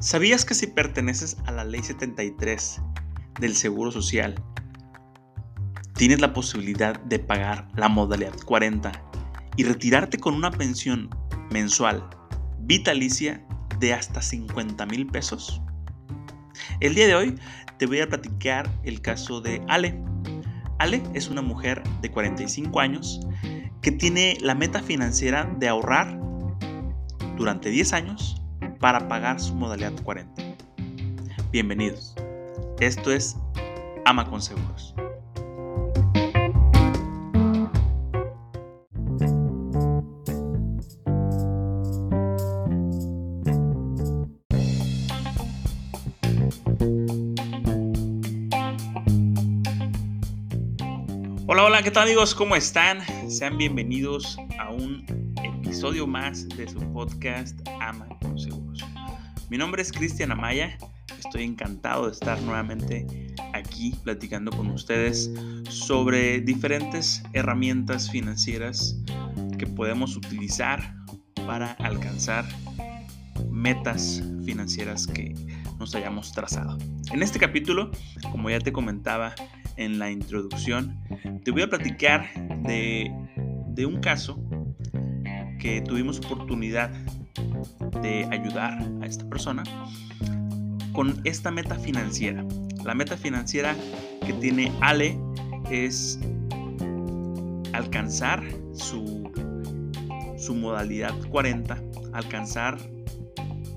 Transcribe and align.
¿Sabías 0.00 0.46
que 0.46 0.54
si 0.54 0.66
perteneces 0.66 1.36
a 1.44 1.52
la 1.52 1.62
Ley 1.62 1.82
73 1.82 2.80
del 3.38 3.54
Seguro 3.54 3.92
Social, 3.92 4.34
tienes 5.92 6.22
la 6.22 6.32
posibilidad 6.32 6.98
de 7.00 7.18
pagar 7.18 7.68
la 7.76 7.90
modalidad 7.90 8.34
40 8.46 8.92
y 9.58 9.64
retirarte 9.64 10.16
con 10.16 10.32
una 10.32 10.50
pensión 10.52 11.10
mensual 11.50 12.08
vitalicia 12.60 13.46
de 13.78 13.92
hasta 13.92 14.22
50 14.22 14.86
mil 14.86 15.06
pesos? 15.06 15.60
El 16.80 16.94
día 16.94 17.06
de 17.06 17.14
hoy 17.14 17.34
te 17.78 17.84
voy 17.84 18.00
a 18.00 18.08
platicar 18.08 18.70
el 18.84 19.02
caso 19.02 19.42
de 19.42 19.62
Ale. 19.68 20.02
Ale 20.78 21.02
es 21.12 21.28
una 21.28 21.42
mujer 21.42 21.82
de 22.00 22.10
45 22.10 22.80
años 22.80 23.20
que 23.82 23.92
tiene 23.92 24.38
la 24.40 24.54
meta 24.54 24.82
financiera 24.82 25.44
de 25.58 25.68
ahorrar 25.68 26.18
durante 27.36 27.68
10 27.68 27.92
años 27.92 28.39
para 28.80 29.06
pagar 29.08 29.38
su 29.38 29.54
modalidad 29.54 29.92
40. 30.02 30.42
Bienvenidos. 31.52 32.14
Esto 32.80 33.12
es 33.12 33.36
Ama 34.06 34.24
con 34.24 34.40
Seguros. 34.40 34.94
Hola, 51.46 51.64
hola, 51.64 51.82
¿qué 51.82 51.90
tal 51.90 52.04
amigos? 52.04 52.34
¿Cómo 52.34 52.56
están? 52.56 53.00
Sean 53.30 53.58
bienvenidos 53.58 54.38
a 54.58 54.70
un 54.70 55.04
episodio 55.44 56.06
más 56.06 56.48
de 56.48 56.66
su 56.66 56.78
podcast. 56.92 57.60
Mi 59.50 59.58
nombre 59.58 59.82
es 59.82 59.90
Cristian 59.90 60.30
Amaya, 60.30 60.78
estoy 61.18 61.42
encantado 61.42 62.06
de 62.06 62.12
estar 62.12 62.40
nuevamente 62.42 63.34
aquí 63.52 63.96
platicando 64.04 64.52
con 64.52 64.68
ustedes 64.70 65.28
sobre 65.68 66.40
diferentes 66.40 67.24
herramientas 67.32 68.12
financieras 68.12 68.96
que 69.58 69.66
podemos 69.66 70.16
utilizar 70.16 70.94
para 71.48 71.72
alcanzar 71.72 72.44
metas 73.50 74.22
financieras 74.44 75.08
que 75.08 75.34
nos 75.80 75.96
hayamos 75.96 76.30
trazado. 76.30 76.78
En 77.12 77.20
este 77.20 77.40
capítulo, 77.40 77.90
como 78.30 78.50
ya 78.50 78.60
te 78.60 78.70
comentaba 78.70 79.34
en 79.76 79.98
la 79.98 80.12
introducción, 80.12 80.96
te 81.44 81.50
voy 81.50 81.62
a 81.62 81.68
platicar 81.68 82.32
de, 82.62 83.10
de 83.66 83.84
un 83.84 84.00
caso 84.00 84.40
que 85.58 85.82
tuvimos 85.82 86.20
oportunidad 86.20 86.92
de 88.02 88.26
ayudar 88.30 88.78
a 89.02 89.06
esta 89.06 89.28
persona 89.28 89.62
con 90.92 91.20
esta 91.24 91.50
meta 91.50 91.76
financiera. 91.76 92.44
La 92.84 92.94
meta 92.94 93.16
financiera 93.16 93.74
que 94.26 94.32
tiene 94.34 94.72
Ale 94.80 95.18
es 95.70 96.18
alcanzar 97.72 98.42
su, 98.74 99.30
su 100.38 100.54
modalidad 100.54 101.14
40, 101.28 101.82
alcanzar, 102.12 102.78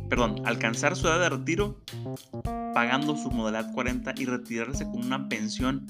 perdón, 0.10 0.42
alcanzar 0.46 0.96
su 0.96 1.08
edad 1.08 1.20
de 1.20 1.30
retiro 1.30 1.82
pagando 2.74 3.16
su 3.16 3.30
modalidad 3.30 3.72
40 3.74 4.14
y 4.18 4.26
retirarse 4.26 4.86
con 4.86 5.06
una 5.06 5.30
pensión 5.30 5.86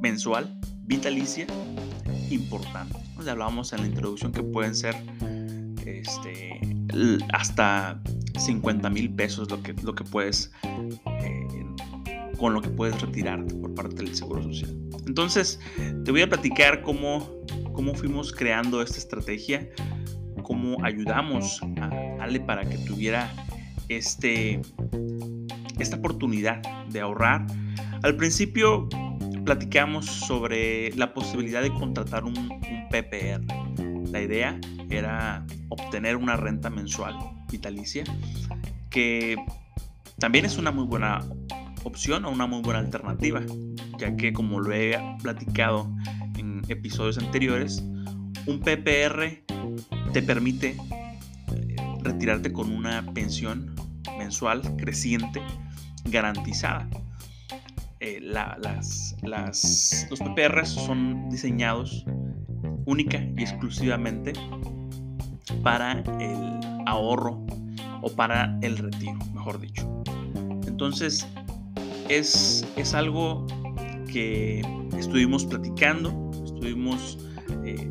mensual 0.00 0.58
vitalicia 0.84 1.46
importante. 2.30 2.96
Ya 3.24 3.32
hablábamos 3.32 3.72
en 3.72 3.80
la 3.80 3.86
introducción 3.88 4.32
que 4.32 4.42
pueden 4.42 4.74
ser 4.74 4.94
este, 5.90 6.60
hasta 7.32 8.00
50 8.38 8.88
mil 8.90 9.12
pesos 9.14 9.50
lo 9.50 9.62
que, 9.62 9.74
lo 9.82 9.94
que 9.94 10.04
puedes, 10.04 10.52
eh, 10.62 11.46
con 12.38 12.54
lo 12.54 12.60
que 12.60 12.68
puedes 12.68 13.00
retirar 13.00 13.44
por 13.46 13.74
parte 13.74 13.96
del 13.96 14.14
Seguro 14.14 14.42
Social. 14.42 14.76
Entonces, 15.06 15.60
te 16.04 16.10
voy 16.10 16.22
a 16.22 16.28
platicar 16.28 16.82
cómo, 16.82 17.30
cómo 17.72 17.94
fuimos 17.94 18.32
creando 18.32 18.82
esta 18.82 18.98
estrategia, 18.98 19.68
cómo 20.42 20.82
ayudamos 20.84 21.60
a 21.80 22.22
Ale 22.22 22.40
para 22.40 22.64
que 22.68 22.78
tuviera 22.78 23.30
este, 23.88 24.60
esta 25.78 25.96
oportunidad 25.96 26.62
de 26.88 27.00
ahorrar. 27.00 27.46
Al 28.02 28.16
principio 28.16 28.88
platicamos 29.44 30.06
sobre 30.06 30.92
la 30.94 31.14
posibilidad 31.14 31.62
de 31.62 31.72
contratar 31.72 32.24
un, 32.24 32.34
PPR. 32.90 33.67
La 34.10 34.22
idea 34.22 34.58
era 34.90 35.44
obtener 35.68 36.16
una 36.16 36.36
renta 36.36 36.70
mensual 36.70 37.16
vitalicia, 37.50 38.04
que 38.90 39.36
también 40.18 40.44
es 40.44 40.56
una 40.58 40.70
muy 40.70 40.84
buena 40.84 41.24
opción 41.84 42.24
o 42.24 42.30
una 42.30 42.46
muy 42.46 42.62
buena 42.62 42.80
alternativa, 42.80 43.42
ya 43.98 44.16
que 44.16 44.32
como 44.32 44.60
lo 44.60 44.72
he 44.72 44.98
platicado 45.22 45.90
en 46.36 46.62
episodios 46.68 47.18
anteriores, 47.18 47.82
un 48.46 48.60
PPR 48.60 49.44
te 50.12 50.22
permite 50.22 50.76
eh, 51.54 51.76
retirarte 52.02 52.52
con 52.52 52.72
una 52.72 53.04
pensión 53.12 53.74
mensual 54.18 54.62
creciente 54.76 55.42
garantizada. 56.04 56.88
Eh, 58.00 58.20
las, 58.22 59.16
los 59.22 60.20
PPRs 60.20 60.68
son 60.68 61.28
diseñados 61.30 62.04
única 62.88 63.22
y 63.36 63.42
exclusivamente 63.42 64.32
para 65.62 65.92
el 66.20 66.60
ahorro 66.86 67.44
o 68.02 68.10
para 68.10 68.58
el 68.62 68.78
retiro, 68.78 69.18
mejor 69.34 69.60
dicho. 69.60 70.02
Entonces, 70.66 71.26
es, 72.08 72.66
es 72.76 72.94
algo 72.94 73.46
que 74.10 74.62
estuvimos 74.96 75.44
platicando, 75.44 76.30
estuvimos 76.44 77.18
eh, 77.64 77.90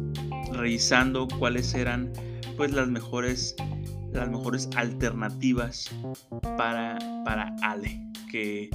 revisando 0.51 1.27
cuáles 1.39 1.73
eran 1.75 2.11
pues 2.57 2.71
las 2.71 2.87
mejores 2.87 3.55
las 4.13 4.29
mejores 4.29 4.67
alternativas 4.75 5.91
para, 6.57 6.97
para 7.23 7.55
Ale 7.61 8.01
que, 8.31 8.69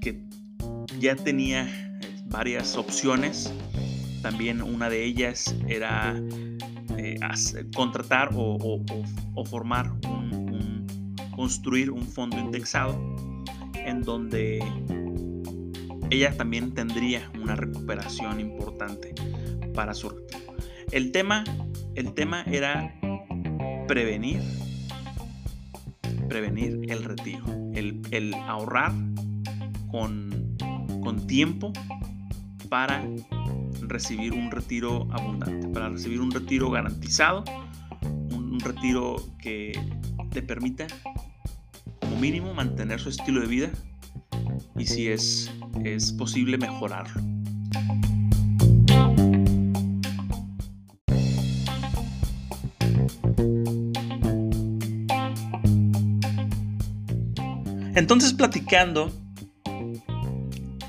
que 0.00 0.22
ya 1.00 1.16
tenía 1.16 1.68
varias 2.26 2.76
opciones. 2.76 3.52
También 4.22 4.62
una 4.62 4.88
de 4.88 5.04
ellas 5.04 5.54
era 5.68 6.14
eh, 6.96 7.18
contratar 7.74 8.30
o, 8.34 8.82
formar 9.46 9.92
un, 10.08 10.86
construir 11.34 11.90
un 11.90 12.02
fondo 12.02 12.38
indexado 12.38 12.98
en 13.74 14.02
donde 14.02 14.62
ella 16.10 16.36
también 16.36 16.72
tendría 16.72 17.30
una 17.40 17.56
recuperación 17.56 18.38
importante 18.40 19.14
para 19.74 19.94
su 19.94 20.10
retiro. 20.10 20.54
El 20.92 21.10
tema, 21.10 21.44
el 21.94 22.12
tema 22.12 22.42
era 22.42 22.94
prevenir, 23.88 24.40
prevenir 26.28 26.80
el 26.88 27.02
retiro, 27.02 27.44
el, 27.74 28.02
el 28.10 28.34
ahorrar 28.34 28.92
con 29.90 30.32
con 31.02 31.26
tiempo 31.26 31.72
para 32.68 33.04
recibir 33.88 34.32
un 34.32 34.50
retiro 34.50 35.08
abundante, 35.12 35.68
para 35.68 35.88
recibir 35.88 36.20
un 36.20 36.30
retiro 36.30 36.70
garantizado, 36.70 37.44
un, 38.02 38.60
retiro 38.60 39.16
que 39.38 39.72
te 40.30 40.40
permita 40.40 40.86
como 42.00 42.16
mínimo 42.18 42.54
mantener 42.54 43.00
su 43.00 43.08
estilo 43.08 43.40
de 43.40 43.46
vida 43.46 43.70
y 44.76 44.86
si 44.86 45.08
es, 45.08 45.50
es 45.84 46.12
posible 46.12 46.58
mejorarlo. 46.58 47.20
Entonces 57.94 58.32
platicando 58.32 59.12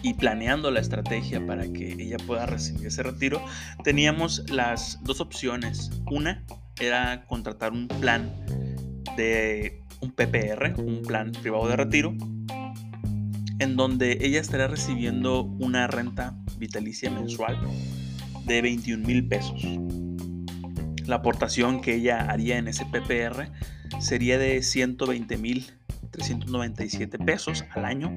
y 0.03 0.13
planeando 0.13 0.69
la 0.69 0.81
estrategia 0.81 1.44
para 1.47 1.63
que 1.71 1.94
ella 1.94 2.17
pueda 2.27 2.45
recibir 2.45 2.85
ese 2.85 3.01
retiro, 3.01 3.44
teníamos 3.83 4.44
las 4.51 5.00
dos 5.03 5.21
opciones. 5.21 5.89
Una 6.11 6.45
era 6.79 7.25
contratar 7.25 7.71
un 7.71 7.88
plan 7.88 8.29
de 9.17 9.81
un 10.01 10.11
PPR, 10.11 10.73
un 10.77 11.01
plan 11.01 11.31
privado 11.31 11.67
de 11.69 11.77
retiro, 11.77 12.13
en 13.59 13.77
donde 13.77 14.17
ella 14.21 14.41
estaría 14.41 14.67
recibiendo 14.67 15.44
una 15.44 15.88
renta 15.88 16.35
vitalicia 16.57 17.09
mensual 17.09 17.57
de 18.45 18.61
21 18.61 19.07
mil 19.07 19.25
pesos. 19.25 19.63
La 21.06 21.15
aportación 21.15 21.79
que 21.81 21.95
ella 21.95 22.29
haría 22.29 22.57
en 22.57 22.67
ese 22.67 22.85
PPR 22.85 23.49
sería 23.99 24.38
de 24.38 24.61
120 24.61 25.38
mil 25.38 25.65
397 26.11 27.17
pesos 27.19 27.63
al 27.73 27.85
año 27.85 28.15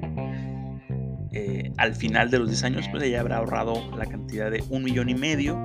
eh, 1.31 1.71
al 1.77 1.95
final 1.95 2.29
de 2.29 2.39
los 2.39 2.49
10 2.49 2.63
años, 2.63 2.85
pues 2.89 3.03
ella 3.03 3.21
habrá 3.21 3.37
ahorrado 3.37 3.95
la 3.95 4.05
cantidad 4.05 4.51
de 4.51 4.63
un 4.69 4.83
millón 4.83 5.09
y 5.09 5.15
medio, 5.15 5.57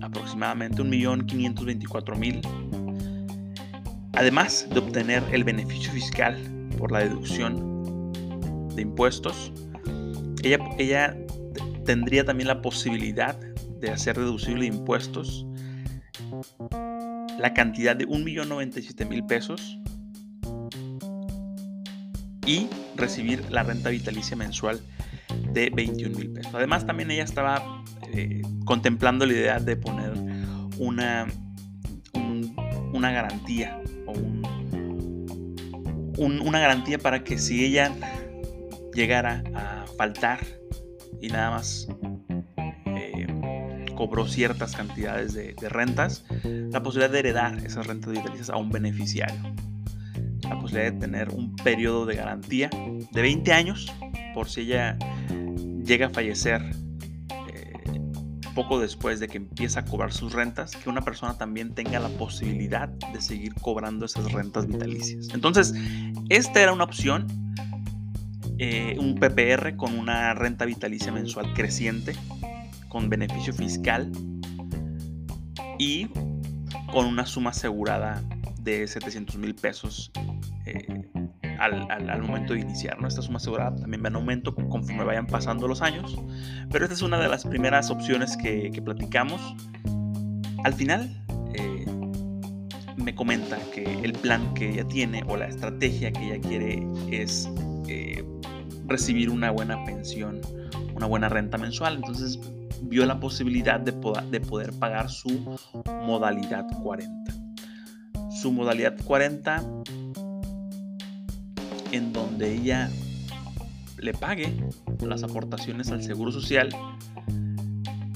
aproximadamente 0.00 0.82
un 0.82 0.90
millón 0.90 1.26
524 1.26 2.16
mil. 2.16 2.40
Además 4.12 4.66
de 4.70 4.78
obtener 4.78 5.22
el 5.32 5.44
beneficio 5.44 5.92
fiscal 5.92 6.38
por 6.78 6.92
la 6.92 7.00
deducción 7.00 8.12
de 8.74 8.82
impuestos, 8.82 9.52
ella, 10.42 10.58
ella 10.78 11.16
tendría 11.84 12.24
también 12.24 12.48
la 12.48 12.62
posibilidad 12.62 13.36
de 13.80 13.90
hacer 13.90 14.16
deducible 14.16 14.66
impuestos 14.66 15.46
la 17.38 17.52
cantidad 17.52 17.96
de 17.96 18.06
1.097.000 18.06 19.26
pesos 19.26 19.78
y 22.46 22.68
recibir 22.96 23.44
la 23.50 23.62
renta 23.62 23.90
vitalicia 23.90 24.36
mensual 24.36 24.80
de 25.52 25.70
21 25.70 26.18
mil 26.18 26.30
pesos. 26.30 26.54
Además, 26.54 26.86
también 26.86 27.10
ella 27.10 27.24
estaba 27.24 27.82
eh, 28.12 28.42
contemplando 28.64 29.26
la 29.26 29.32
idea 29.32 29.58
de 29.58 29.76
poner 29.76 30.12
una, 30.78 31.26
una 32.92 33.10
garantía 33.12 33.80
o 34.06 34.12
una 36.16 36.60
garantía 36.60 36.98
para 36.98 37.24
que 37.24 37.38
si 37.38 37.64
ella 37.64 37.92
llegara 38.94 39.42
a 39.54 39.84
faltar 39.96 40.40
y 41.20 41.28
nada 41.28 41.50
más 41.50 41.88
eh, 42.86 43.26
cobró 43.96 44.26
ciertas 44.26 44.76
cantidades 44.76 45.34
de, 45.34 45.54
rentas, 45.68 46.24
la 46.44 46.82
posibilidad 46.82 47.10
de 47.10 47.18
heredar 47.18 47.58
esas 47.64 47.86
rentas 47.86 48.12
vitalicias 48.12 48.50
a 48.50 48.56
un 48.56 48.70
beneficiario. 48.70 49.40
La 50.48 50.60
posibilidad 50.60 50.92
de 50.92 50.98
tener 50.98 51.28
un 51.30 51.54
periodo 51.56 52.06
de 52.06 52.16
garantía 52.16 52.70
de 53.12 53.22
20 53.22 53.52
años 53.52 53.92
por 54.34 54.48
si 54.48 54.62
ella 54.62 54.98
llega 55.84 56.06
a 56.06 56.10
fallecer 56.10 56.62
eh, 57.52 58.00
poco 58.54 58.80
después 58.80 59.20
de 59.20 59.28
que 59.28 59.38
empieza 59.38 59.80
a 59.80 59.84
cobrar 59.84 60.12
sus 60.12 60.32
rentas, 60.32 60.76
que 60.76 60.88
una 60.88 61.02
persona 61.02 61.36
también 61.38 61.74
tenga 61.74 62.00
la 62.00 62.08
posibilidad 62.08 62.88
de 62.88 63.20
seguir 63.20 63.54
cobrando 63.54 64.06
esas 64.06 64.32
rentas 64.32 64.66
vitalicias. 64.66 65.28
Entonces, 65.34 65.74
esta 66.28 66.62
era 66.62 66.72
una 66.72 66.84
opción, 66.84 67.26
eh, 68.58 68.96
un 68.98 69.14
PPR 69.14 69.76
con 69.76 69.98
una 69.98 70.34
renta 70.34 70.64
vitalicia 70.64 71.12
mensual 71.12 71.52
creciente, 71.54 72.14
con 72.88 73.08
beneficio 73.08 73.52
fiscal 73.52 74.10
y 75.78 76.08
con 76.92 77.06
una 77.06 77.26
suma 77.26 77.50
asegurada 77.50 78.22
de 78.64 78.86
700 78.88 79.36
mil 79.36 79.54
pesos 79.54 80.10
eh, 80.64 81.04
al, 81.58 82.22
momento 82.22 82.54
de 82.54 82.60
iniciar. 82.60 83.00
¿no? 83.00 83.06
Esta 83.06 83.22
suma 83.22 83.36
asegurada 83.36 83.76
también 83.76 84.02
va 84.02 84.08
en 84.08 84.16
aumento 84.16 84.54
conforme 84.54 85.04
vayan 85.04 85.26
pasando 85.26 85.68
los 85.68 85.82
años, 85.82 86.18
pero 86.70 86.84
esta 86.84 86.94
es 86.94 87.02
una 87.02 87.20
de 87.20 87.28
las 87.28 87.44
primeras 87.44 87.90
opciones 87.90 88.36
que, 88.36 88.72
platicamos. 88.84 89.54
Al 90.64 90.72
final, 90.72 91.14
eh, 91.54 91.84
me 92.96 93.14
comenta 93.14 93.58
que 93.72 93.84
el 94.02 94.12
plan 94.12 94.54
que 94.54 94.70
ella 94.70 94.88
tiene 94.88 95.22
o 95.28 95.36
la 95.36 95.46
estrategia 95.46 96.10
que 96.10 96.32
ella 96.32 96.40
quiere 96.40 96.82
es 97.10 97.48
eh, 97.86 98.24
recibir 98.86 99.28
una 99.28 99.50
buena 99.50 99.84
pensión, 99.84 100.40
una 100.94 101.06
buena 101.06 101.28
renta 101.28 101.58
mensual. 101.58 101.96
Entonces 101.96 102.40
vio 102.82 103.04
la 103.04 103.20
posibilidad 103.20 103.78
de, 103.78 103.92
de 104.30 104.40
poder 104.40 104.72
pagar 104.78 105.10
su 105.10 105.58
modalidad 106.06 106.66
40. 106.82 107.43
Su 108.34 108.52
modalidad 108.52 108.96
40 109.04 109.64
en 111.92 112.12
donde 112.12 112.54
ella 112.54 112.90
le 113.98 114.12
pague 114.12 114.52
las 115.00 115.22
aportaciones 115.22 115.90
al 115.90 116.02
Seguro 116.02 116.32
Social 116.32 116.68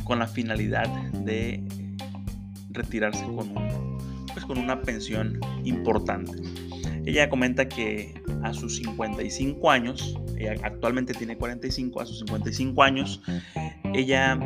con 0.05 0.19
la 0.19 0.27
finalidad 0.27 0.89
de 1.13 1.63
retirarse 2.71 3.25
con, 3.25 3.53
pues 4.33 4.45
con 4.45 4.59
una 4.59 4.83
pensión 4.83 5.39
importante. 5.65 6.33
Ella 7.07 7.31
comenta 7.31 7.69
que 7.69 8.21
a 8.43 8.53
sus 8.53 8.77
55 8.77 9.71
años, 9.71 10.19
ella 10.37 10.55
actualmente 10.63 11.15
tiene 11.15 11.37
45, 11.37 12.01
a 12.01 12.07
sus 12.07 12.19
55 12.21 12.83
años, 12.83 13.23
ella 13.95 14.39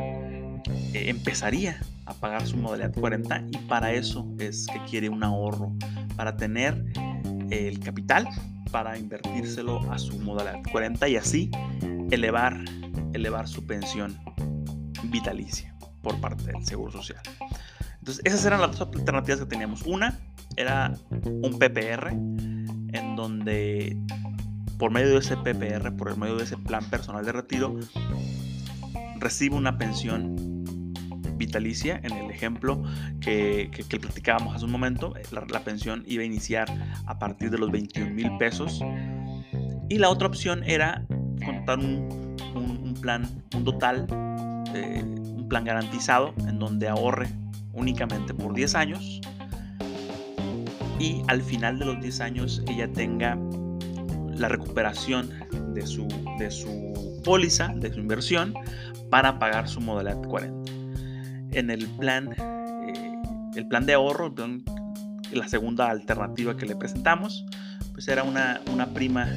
eh, 0.95 1.09
empezaría 1.09 1.81
a 2.07 2.15
pagar 2.15 2.47
su 2.47 2.57
modalidad 2.57 2.93
40 2.95 3.45
y 3.51 3.59
para 3.69 3.93
eso 3.93 4.27
es 4.39 4.67
que 4.67 4.81
quiere 4.89 5.09
un 5.09 5.23
ahorro, 5.23 5.73
para 6.17 6.37
tener 6.37 6.85
el 7.51 7.79
capital 7.81 8.29
para 8.71 8.99
invertírselo 8.99 9.81
a 9.93 9.99
su 9.99 10.19
modalidad 10.19 10.63
40 10.71 11.09
y 11.09 11.17
así 11.17 11.51
elevar, 12.11 12.59
elevar 13.13 13.47
su 13.47 13.65
pensión 13.67 14.19
vitalicia 15.05 15.75
por 16.01 16.21
parte 16.21 16.45
del 16.45 16.65
Seguro 16.65 16.91
Social. 16.91 17.21
Entonces, 17.99 18.25
esas 18.25 18.45
eran 18.45 18.61
las 18.61 18.77
dos 18.77 18.89
alternativas 18.97 19.41
que 19.41 19.47
teníamos. 19.47 19.83
Una 19.83 20.19
era 20.57 20.93
un 21.25 21.59
PPR, 21.59 22.09
en 22.09 23.17
donde 23.17 23.97
por 24.79 24.91
medio 24.91 25.11
de 25.11 25.19
ese 25.19 25.37
PPR, 25.37 25.97
por 25.97 26.17
medio 26.17 26.37
de 26.37 26.45
ese 26.45 26.57
plan 26.57 26.85
personal 26.91 27.25
de 27.25 27.33
retiro, 27.33 27.79
recibe 29.21 29.55
una 29.55 29.79
pensión 29.79 30.52
vitalicia, 31.53 32.01
en 32.03 32.13
el 32.13 32.31
ejemplo 32.31 32.83
que, 33.21 33.71
que, 33.71 34.01
platicábamos 34.01 34.57
hace 34.57 34.65
un 34.65 34.73
momento, 34.73 35.15
eh, 35.17 35.23
la, 35.31 35.61
pensión 35.61 36.03
iba 36.07 36.23
a 36.23 36.27
iniciar 36.27 36.67
a 37.07 37.19
partir 37.19 37.51
de 37.51 37.59
los 37.59 37.71
21 37.71 38.11
mil 38.11 38.31
pesos. 38.39 38.83
Y 39.91 39.99
la 39.99 40.09
otra 40.09 40.29
opción 40.29 40.65
era 40.65 41.05
contar 41.45 41.79
un, 41.79 42.37
un, 42.55 42.95
plan, 43.03 43.29
un 43.55 43.65
total, 43.65 44.07
eh, 44.75 45.03
un 45.05 45.47
plan 45.47 45.65
garantizado 45.65 46.33
en 46.49 46.59
donde 46.59 46.89
ahorre 46.89 47.29
únicamente 47.75 48.33
por 48.33 48.55
10 48.55 48.75
años 48.75 49.21
y 50.99 51.23
al 51.29 51.43
final 51.43 51.79
de 51.79 51.85
los 51.85 52.01
10 52.01 52.21
años 52.21 52.63
ella 52.67 52.91
tenga 52.91 53.39
la 54.37 54.49
recuperación 54.49 55.29
de 55.75 55.87
su, 55.87 56.09
de 56.39 56.51
su 56.51 57.21
póliza, 57.23 57.69
de 57.77 57.93
su 57.93 58.01
inversión, 58.01 58.55
para 59.11 59.39
pagar 59.39 59.69
su 59.69 59.81
modalidad 59.81 60.23
40 60.23 60.82
en 61.53 61.71
el 61.71 61.87
plan, 61.87 62.35
eh, 62.39 63.23
el 63.55 63.69
plan 63.69 63.87
de 63.87 63.95
ahorro, 63.95 64.35
la 65.33 65.49
segunda 65.49 65.91
alternativa 65.91 66.57
que 66.57 66.67
le 66.67 66.77
presentamos, 66.77 67.45
pues 67.93 68.09
era 68.09 68.23
una, 68.23 68.61
una 68.73 68.87
prima 68.93 69.29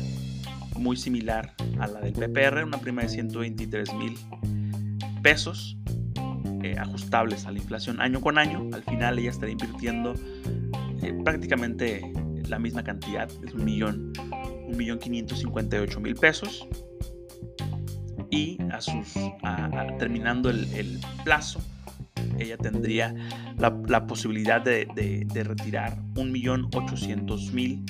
muy 0.78 0.98
similar 0.98 1.54
a 1.80 1.88
la 1.88 2.02
del 2.02 2.14
PPR, 2.14 2.64
una 2.64 2.78
prima 2.78 3.02
de 3.02 3.10
123 3.10 3.94
mil 3.94 4.18
pesos 5.22 5.78
eh, 6.64 6.76
ajustables 6.80 7.46
a 7.46 7.52
la 7.52 7.60
inflación 7.60 8.02
año 8.02 8.22
con 8.22 8.38
año. 8.38 8.70
Al 8.74 8.84
final 8.84 9.20
ella 9.20 9.30
estaría 9.30 9.54
invirtiendo 9.54 10.14
eh, 11.02 11.14
prácticamente 11.24 12.02
la 12.48 12.60
misma 12.60 12.84
cantidad, 12.84 13.30
es 13.46 13.54
un 13.54 13.66
millón, 13.66 14.14
un 14.68 14.78
millón 14.78 15.00
558 15.00 16.00
mil 16.00 16.16
pesos. 16.16 16.68
Y 18.32 18.58
a 18.72 18.82
sus, 18.82 19.14
terminando 20.00 20.50
el, 20.50 20.66
el 20.74 21.00
plazo, 21.24 21.62
ella 22.40 22.58
tendría 22.58 23.14
la, 23.58 24.08
posibilidad 24.08 24.62
de, 24.62 24.88
retirar 25.34 25.98
1.800.000, 26.14 27.86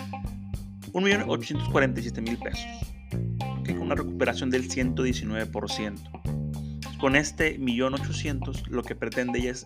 1.847.000 0.93 2.43
pesos, 2.43 2.65
con 3.67 3.81
una 3.81 3.95
recuperación 3.95 4.49
del 4.49 4.69
119%. 4.69 6.97
Con 6.99 7.15
este 7.15 7.59
1.800.000 7.59 8.67
lo 8.67 8.83
que 8.83 8.95
pretende 8.95 9.39
ella 9.39 9.51
es 9.51 9.65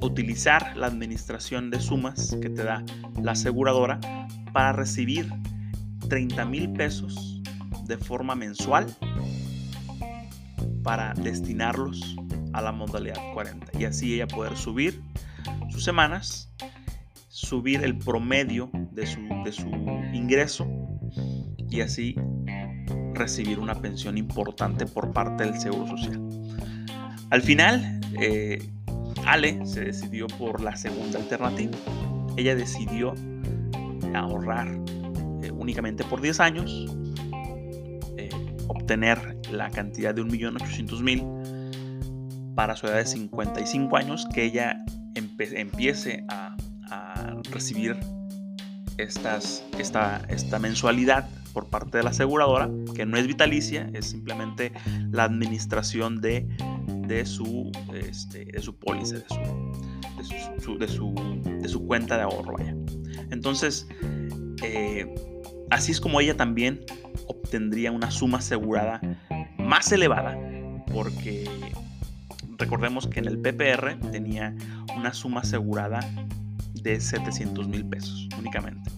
utilizar 0.00 0.76
la 0.76 0.86
administración 0.86 1.70
de 1.70 1.80
sumas 1.80 2.36
que 2.40 2.50
te 2.50 2.62
da 2.62 2.84
la 3.22 3.32
aseguradora 3.32 3.98
para 4.52 4.72
recibir 4.72 5.28
30 6.08 6.44
mil 6.44 6.70
pesos 6.72 7.40
de 7.86 7.96
forma 7.96 8.34
mensual 8.34 8.86
para 10.82 11.14
destinarlos 11.14 12.16
a 12.54 12.62
la 12.62 12.72
modalidad 12.72 13.20
40 13.34 13.78
y 13.78 13.84
así 13.84 14.14
ella 14.14 14.26
poder 14.26 14.56
subir 14.56 15.02
sus 15.70 15.84
semanas, 15.84 16.50
subir 17.28 17.82
el 17.82 17.98
promedio 17.98 18.70
de 18.92 19.06
su, 19.06 19.20
de 19.44 19.52
su 19.52 19.68
ingreso 20.14 20.66
y 21.68 21.80
así 21.80 22.14
recibir 23.14 23.58
una 23.58 23.74
pensión 23.74 24.16
importante 24.18 24.86
por 24.86 25.12
parte 25.12 25.44
del 25.44 25.58
Seguro 25.58 25.86
Social. 25.88 26.20
Al 27.30 27.42
final, 27.42 28.00
eh, 28.20 28.58
Ale 29.26 29.64
se 29.66 29.84
decidió 29.84 30.26
por 30.26 30.60
la 30.60 30.76
segunda 30.76 31.18
alternativa. 31.18 31.72
Ella 32.36 32.54
decidió 32.54 33.14
ahorrar 34.14 34.68
eh, 35.42 35.50
únicamente 35.50 36.04
por 36.04 36.20
10 36.20 36.40
años, 36.40 36.86
eh, 38.16 38.28
obtener 38.68 39.38
la 39.50 39.70
cantidad 39.70 40.14
de 40.14 40.22
1.800.000 40.22 41.43
para 42.54 42.76
su 42.76 42.86
edad 42.86 42.96
de 42.96 43.06
55 43.06 43.96
años 43.96 44.26
que 44.32 44.44
ella 44.44 44.84
empiece 45.14 46.24
a, 46.28 46.56
recibir 47.50 47.96
estas, 48.98 49.64
esta, 49.78 50.22
esta 50.28 50.58
mensualidad 50.58 51.28
por 51.52 51.68
parte 51.68 51.98
de 51.98 52.04
la 52.04 52.10
aseguradora, 52.10 52.70
que 52.94 53.06
no 53.06 53.16
es 53.16 53.26
vitalicia, 53.26 53.90
es 53.94 54.10
simplemente 54.10 54.72
la 55.10 55.24
administración 55.24 56.20
de, 56.20 56.46
de, 57.06 57.26
su, 57.26 57.70
este, 57.94 58.44
de 58.44 58.60
su 58.60 58.76
pólice, 58.78 59.16
de 59.16 59.24
su, 60.60 60.78
de 60.78 60.88
su, 60.88 61.14
de 61.60 61.68
su, 61.68 61.86
cuenta 61.86 62.16
de 62.16 62.22
ahorro. 62.22 62.56
Entonces, 63.30 63.86
eh, 64.62 65.12
así 65.70 65.92
es 65.92 66.00
como 66.00 66.20
ella 66.20 66.36
también 66.36 66.80
obtendría 67.26 67.92
una 67.92 68.10
suma 68.10 68.38
asegurada 68.38 69.00
más 69.58 69.90
elevada, 69.92 70.36
porque 70.92 71.48
recordemos 72.64 73.06
que 73.06 73.20
en 73.20 73.26
el 73.26 73.38
PPR 73.38 74.00
tenía 74.10 74.56
una 74.96 75.12
suma 75.12 75.40
asegurada 75.40 76.00
de 76.72 76.98
700 76.98 77.68
mil 77.68 77.84
pesos 77.84 78.26
únicamente. 78.38 78.90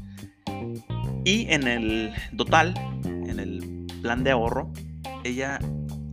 Y 1.24 1.52
en 1.52 1.66
el 1.66 2.12
total, 2.36 2.74
en 3.04 3.40
el 3.40 3.88
plan 4.02 4.22
de 4.22 4.30
ahorro, 4.30 4.72
ella 5.24 5.58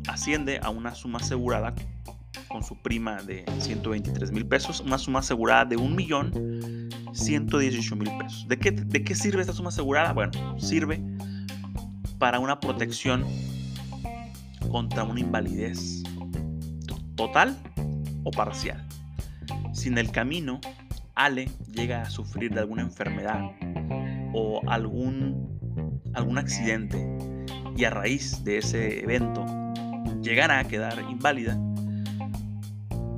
asciende 0.07 0.59
a 0.63 0.71
una 0.71 0.95
suma 0.95 1.19
asegurada 1.19 1.75
con 2.47 2.63
su 2.63 2.81
prima 2.81 3.21
de 3.21 3.45
123 3.59 4.31
mil 4.31 4.47
pesos, 4.47 4.79
una 4.79 4.97
suma 4.97 5.19
asegurada 5.19 5.65
de 5.65 5.77
1.118.000 5.77 8.17
pesos. 8.17 8.47
¿De 8.47 8.57
qué, 8.57 8.71
¿De 8.71 9.03
qué 9.03 9.13
sirve 9.13 9.41
esta 9.41 9.53
suma 9.53 9.69
asegurada? 9.69 10.11
Bueno, 10.13 10.59
sirve 10.59 11.03
para 12.17 12.39
una 12.39 12.59
protección 12.59 13.23
contra 14.71 15.03
una 15.03 15.19
invalidez 15.19 16.01
total 17.15 17.57
o 18.23 18.31
parcial. 18.31 18.87
Si 19.73 19.89
en 19.89 19.97
el 19.97 20.11
camino 20.11 20.59
Ale 21.15 21.49
llega 21.71 22.01
a 22.01 22.09
sufrir 22.09 22.53
de 22.53 22.59
alguna 22.59 22.81
enfermedad 22.81 23.41
o 24.33 24.61
algún, 24.67 25.59
algún 26.13 26.37
accidente 26.37 27.17
y 27.75 27.83
a 27.85 27.89
raíz 27.89 28.43
de 28.43 28.57
ese 28.57 29.03
evento 29.03 29.45
llegará 30.21 30.59
a 30.59 30.63
quedar 30.63 30.99
inválida 31.09 31.57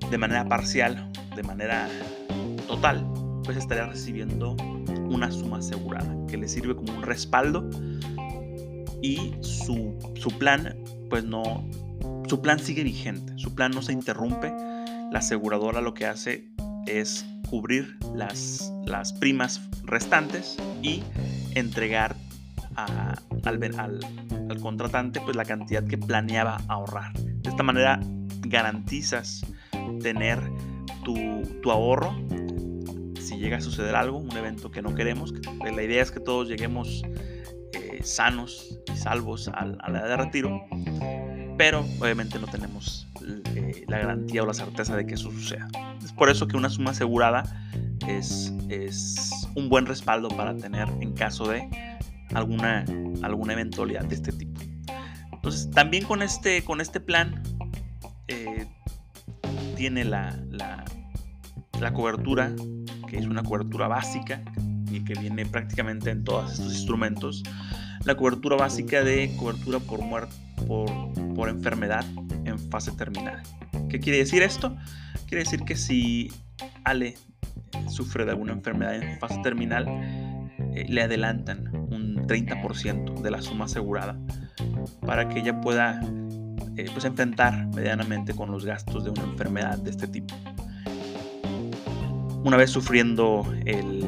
de 0.09 0.17
manera 0.17 0.45
parcial, 0.45 1.11
de 1.35 1.43
manera 1.43 1.87
total, 2.67 3.05
pues 3.43 3.57
estaría 3.57 3.85
recibiendo 3.85 4.55
una 5.09 5.31
suma 5.31 5.57
asegurada 5.57 6.15
que 6.27 6.37
le 6.37 6.47
sirve 6.47 6.75
como 6.75 6.93
un 6.93 7.03
respaldo 7.03 7.69
y 9.01 9.33
su, 9.41 9.97
su 10.15 10.29
plan 10.37 10.75
pues 11.09 11.23
no 11.23 11.63
su 12.27 12.41
plan 12.41 12.60
sigue 12.60 12.84
vigente, 12.84 13.34
su 13.38 13.53
plan 13.53 13.72
no 13.72 13.82
se 13.82 13.94
interrumpe. 13.94 14.51
La 15.12 15.20
aseguradora 15.20 15.82
lo 15.82 15.94
que 15.94 16.05
hace 16.05 16.50
es 16.88 17.25
cubrir 17.50 17.98
las, 18.15 18.72
las 18.86 19.13
primas 19.13 19.62
restantes 19.84 20.58
y 20.82 21.03
entregar 21.53 22.15
al, 22.75 23.20
al, 23.77 24.60
contratante 24.60 25.22
pues 25.22 25.36
la 25.36 25.46
cantidad 25.46 25.86
que 25.86 25.98
planeaba 25.98 26.62
ahorrar. 26.67 27.13
De 27.13 27.50
esta 27.50 27.63
manera 27.63 28.00
garantizas 28.41 29.46
tener 30.01 30.39
tu, 31.03 31.44
tu 31.62 31.72
ahorro 31.72 32.15
si 33.20 33.38
llega 33.38 33.58
a 33.58 33.62
suceder 33.62 33.96
algo, 33.96 34.17
un 34.17 34.36
evento 34.36 34.72
que 34.72 34.82
no 34.82 34.94
queremos. 34.94 35.34
La 35.63 35.84
idea 35.84 36.01
es 36.01 36.12
que 36.12 36.20
todos 36.20 36.48
lleguemos 36.48 37.03
eh, 37.74 38.01
sanos 38.03 38.79
y 38.94 38.98
salvos 38.98 39.48
a, 39.48 39.60
a 39.60 39.89
la 39.89 40.00
edad 40.00 40.10
de 40.10 40.17
retiro 40.17 40.62
pero 41.57 41.85
obviamente 42.00 42.39
no 42.39 42.47
tenemos 42.47 43.07
eh, 43.55 43.85
la 43.88 44.00
garantía 44.00 44.43
o 44.43 44.45
la 44.45 44.53
certeza 44.53 44.95
de 44.95 45.05
que 45.05 45.13
eso 45.13 45.31
suceda. 45.31 45.67
Es 46.03 46.12
por 46.12 46.29
eso 46.29 46.47
que 46.47 46.57
una 46.57 46.69
suma 46.69 46.91
asegurada 46.91 47.43
es, 48.07 48.53
es 48.69 49.31
un 49.55 49.69
buen 49.69 49.85
respaldo 49.85 50.27
para 50.29 50.55
tener 50.55 50.88
en 51.00 51.13
caso 51.13 51.47
de 51.47 51.69
alguna, 52.33 52.85
alguna 53.21 53.53
eventualidad 53.53 54.05
de 54.05 54.15
este 54.15 54.31
tipo. 54.31 54.59
Entonces, 55.31 55.69
también 55.71 56.05
con 56.05 56.21
este, 56.21 56.63
con 56.63 56.81
este 56.81 57.00
plan 57.00 57.41
eh, 58.27 58.65
tiene 59.75 60.03
la, 60.03 60.38
la, 60.50 60.83
la 61.79 61.93
cobertura, 61.93 62.51
que 63.07 63.17
es 63.17 63.27
una 63.27 63.43
cobertura 63.43 63.88
básica 63.88 64.41
y 64.91 65.03
que 65.03 65.13
viene 65.19 65.45
prácticamente 65.45 66.09
en 66.09 66.24
todos 66.24 66.53
estos 66.53 66.74
instrumentos. 66.74 67.43
La 68.03 68.15
cobertura 68.15 68.55
básica 68.55 69.03
de 69.03 69.35
cobertura 69.38 69.79
por 69.79 70.01
muerte 70.01 70.35
por, 70.67 70.89
por 71.33 71.50
enfermedad 71.50 72.05
en 72.45 72.59
fase 72.69 72.91
terminal. 72.91 73.41
¿Qué 73.89 74.00
quiere 74.00 74.19
decir 74.19 74.41
esto? 74.43 74.75
Quiere 75.27 75.43
decir 75.43 75.62
que 75.62 75.75
si 75.75 76.31
Ale 76.83 77.15
sufre 77.88 78.25
de 78.25 78.31
alguna 78.31 78.53
enfermedad 78.53 78.95
en 78.95 79.19
fase 79.19 79.39
terminal, 79.43 79.88
eh, 80.75 80.85
le 80.88 81.01
adelantan 81.01 81.71
un 81.91 82.25
30% 82.27 83.21
de 83.21 83.31
la 83.31 83.41
suma 83.41 83.65
asegurada 83.65 84.17
para 85.05 85.27
que 85.29 85.39
ella 85.39 85.59
pueda 85.62 86.01
eh, 86.77 86.85
pues 86.91 87.05
enfrentar 87.05 87.67
medianamente 87.67 88.33
con 88.33 88.51
los 88.51 88.65
gastos 88.65 89.03
de 89.03 89.09
una 89.09 89.24
enfermedad 89.24 89.77
de 89.77 89.89
este 89.89 90.07
tipo. 90.07 90.35
Una 92.43 92.57
vez 92.57 92.69
sufriendo 92.69 93.51
el, 93.65 94.05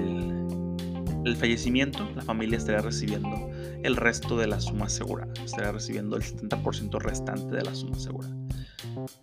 el 1.25 1.35
fallecimiento, 1.35 2.07
la 2.15 2.21
familia 2.21 2.57
estará 2.57 2.81
recibiendo 2.81 3.49
el 3.83 3.95
resto 3.95 4.37
de 4.37 4.47
la 4.47 4.59
suma 4.59 4.85
asegurada. 4.85 5.31
Estará 5.43 5.71
recibiendo 5.71 6.15
el 6.15 6.23
70% 6.23 6.99
restante 6.99 7.55
de 7.55 7.63
la 7.63 7.73
suma 7.75 7.97
asegurada. 7.97 8.35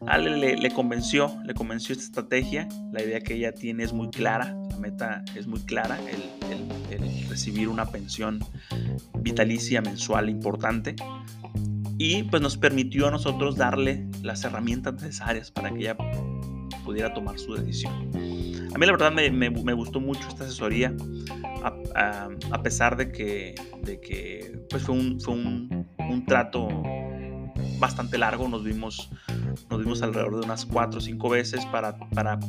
Ale 0.07 0.57
le, 0.57 0.71
convenció, 0.71 1.37
le 1.45 1.55
convenció 1.55 1.93
esta 1.93 2.05
estrategia. 2.05 2.69
La 2.93 3.03
idea 3.03 3.21
que 3.21 3.35
ella 3.35 3.53
tiene 3.53 3.85
es 3.85 3.93
muy 3.93 4.11
clara, 4.11 4.57
la 4.71 4.77
meta 4.79 5.25
es 5.35 5.47
muy 5.47 5.61
clara, 5.61 5.99
el, 6.09 6.23
el 6.51 7.29
recibir 7.29 7.69
una 7.69 7.87
pensión 7.87 8.39
vitalicia 9.21 9.81
mensual 9.81 10.29
importante. 10.29 10.95
Y 11.99 12.25
pues 12.25 12.43
nos 12.43 12.57
permitió 12.57 13.09
a 13.09 13.11
nosotros 13.11 13.57
darle 13.57 14.07
las 14.23 14.45
herramientas 14.45 14.95
necesarias 14.95 15.51
para 15.51 15.71
que 15.71 15.81
ella 15.81 15.97
pudiera 16.85 17.13
tomar 17.15 17.39
su 17.39 17.55
decisión. 17.55 18.11
A 18.75 18.78
mí 18.78 18.87
la 18.87 18.93
verdad 18.93 19.12
me, 19.12 19.31
me, 19.31 19.73
gustó 19.73 20.00
mucho 20.00 20.26
esta 20.28 20.43
asesoría, 20.45 20.93
a, 21.95 22.62
pesar 22.62 22.97
de 22.97 23.12
que, 23.12 23.54
de 23.83 24.00
que 24.00 24.59
pues 24.69 24.83
fue, 24.83 24.97
un, 24.97 25.21
fue 25.21 25.35
un, 25.35 25.87
un, 25.99 26.26
trato 26.26 26.69
bastante 27.78 28.19
largo, 28.19 28.49
nos 28.49 28.64
vimos, 28.64 29.11
nos 29.71 29.78
vimos 29.78 30.02
alrededor 30.02 30.40
de 30.40 30.47
unas 30.47 30.66
cuatro 30.66 30.99
o 30.99 31.00
cinco 31.00 31.28
veces 31.28 31.64
para, 31.66 31.97
para 32.11 32.40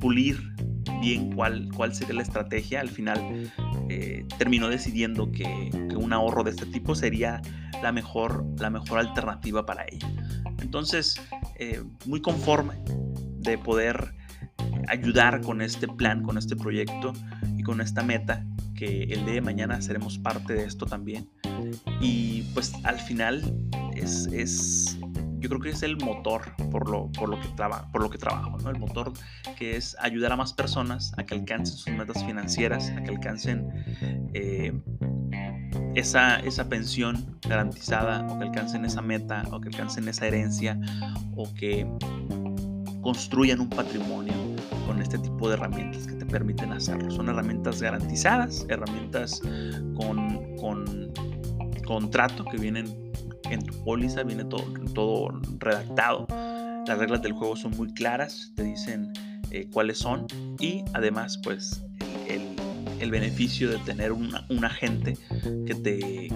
pulir 0.00 0.40
bien 1.02 1.32
cuál, 1.32 1.68
cuál 1.76 1.94
sería 1.94 2.14
la 2.14 2.22
estrategia. 2.22 2.80
Al 2.80 2.88
final 2.88 3.52
eh, 3.90 4.26
terminó 4.38 4.68
decidiendo 4.68 5.30
que, 5.30 5.70
que, 5.90 5.96
un 5.96 6.12
ahorro 6.14 6.42
de 6.42 6.52
este 6.52 6.64
tipo 6.64 6.94
sería 6.94 7.42
la 7.82 7.92
mejor, 7.92 8.46
la 8.58 8.70
mejor 8.70 8.98
alternativa 8.98 9.66
para 9.66 9.84
ella. 9.90 10.10
Entonces, 10.62 11.20
eh, 11.58 11.82
muy 12.06 12.22
conforme 12.22 12.76
de 13.40 13.58
poder 13.58 14.15
ayudar 14.88 15.40
con 15.40 15.60
este 15.60 15.88
plan, 15.88 16.22
con 16.22 16.38
este 16.38 16.56
proyecto 16.56 17.12
y 17.56 17.62
con 17.62 17.80
esta 17.80 18.02
meta, 18.02 18.44
que 18.74 19.04
el 19.04 19.24
día 19.24 19.34
de 19.34 19.40
mañana 19.40 19.80
seremos 19.80 20.18
parte 20.18 20.54
de 20.54 20.64
esto 20.64 20.86
también. 20.86 21.28
Y 22.00 22.42
pues 22.54 22.72
al 22.84 22.98
final 22.98 23.42
es, 23.94 24.26
es 24.32 24.98
yo 25.38 25.48
creo 25.48 25.60
que 25.60 25.70
es 25.70 25.82
el 25.82 25.96
motor 25.96 26.54
por 26.70 26.90
lo, 26.90 27.10
por 27.12 27.28
lo, 27.28 27.40
que, 27.40 27.48
traba, 27.48 27.90
por 27.92 28.02
lo 28.02 28.10
que 28.10 28.18
trabajo, 28.18 28.58
¿no? 28.58 28.70
el 28.70 28.78
motor 28.78 29.12
que 29.56 29.76
es 29.76 29.96
ayudar 30.00 30.32
a 30.32 30.36
más 30.36 30.52
personas 30.52 31.12
a 31.16 31.24
que 31.24 31.34
alcancen 31.34 31.76
sus 31.76 31.92
metas 31.92 32.24
financieras, 32.24 32.90
a 32.90 33.02
que 33.02 33.10
alcancen 33.10 33.70
eh, 34.34 34.72
esa, 35.94 36.40
esa 36.40 36.68
pensión 36.68 37.38
garantizada, 37.48 38.26
o 38.28 38.38
que 38.38 38.44
alcancen 38.44 38.84
esa 38.84 39.02
meta, 39.02 39.44
o 39.50 39.60
que 39.60 39.68
alcancen 39.68 40.08
esa 40.08 40.26
herencia, 40.26 40.78
o 41.34 41.52
que 41.54 41.86
construyan 43.02 43.60
un 43.60 43.70
patrimonio 43.70 44.34
este 45.00 45.18
tipo 45.18 45.48
de 45.48 45.54
herramientas 45.54 46.06
que 46.06 46.14
te 46.14 46.26
permiten 46.26 46.72
hacerlo. 46.72 47.10
Son 47.10 47.28
herramientas 47.28 47.80
garantizadas, 47.80 48.66
herramientas 48.68 49.40
con, 49.96 50.56
con 50.56 51.12
contrato 51.86 52.44
que 52.44 52.58
vienen 52.58 53.12
en 53.50 53.64
tu 53.64 53.72
póliza, 53.84 54.22
viene 54.22 54.44
todo, 54.44 54.64
todo 54.94 55.40
redactado. 55.58 56.26
Las 56.86 56.98
reglas 56.98 57.22
del 57.22 57.32
juego 57.32 57.56
son 57.56 57.72
muy 57.76 57.92
claras, 57.94 58.52
te 58.54 58.64
dicen 58.64 59.12
eh, 59.50 59.68
cuáles 59.72 59.98
son 59.98 60.26
y 60.60 60.84
además 60.92 61.40
pues 61.42 61.82
el, 62.28 62.56
el, 63.00 63.10
beneficio 63.10 63.70
de 63.70 63.78
tener 63.78 64.12
un 64.12 64.64
agente 64.64 65.16
que 65.66 65.74
te, 65.74 66.28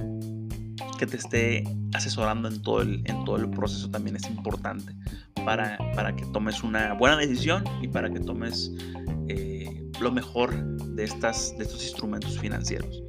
que 0.98 1.06
te 1.06 1.16
esté 1.16 1.64
asesorando 1.94 2.48
en 2.48 2.62
todo 2.62 2.82
el, 2.82 3.02
en 3.06 3.24
todo 3.24 3.36
el 3.36 3.50
proceso 3.50 3.90
también 3.90 4.16
es 4.16 4.28
importante 4.28 4.94
para, 5.94 6.14
que 6.14 6.24
tomes 6.26 6.62
una 6.62 6.92
buena 6.94 7.16
decisión 7.16 7.64
y 7.82 7.88
para 7.88 8.08
que 8.08 8.20
tomes 8.20 8.70
eh, 9.28 9.82
lo 10.00 10.12
mejor 10.12 10.54
de, 10.94 11.02
estas, 11.02 11.56
de 11.58 11.64
estos 11.64 11.82
instrumentos 11.82 12.38
financieros. 12.38 13.02